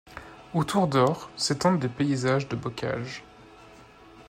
[0.55, 3.23] Autour d'Ors s'étendent des paysages de bocage.